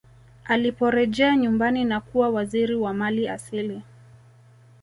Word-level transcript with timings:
aliporejea 0.43 1.35
nyumbani 1.35 1.85
na 1.85 2.01
kuwa 2.01 2.29
waziri 2.29 2.75
wa 2.75 2.93
mali 2.93 3.27
asili 3.29 3.81